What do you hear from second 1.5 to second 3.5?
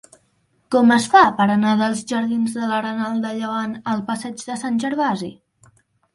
anar dels jardins de l'Arenal de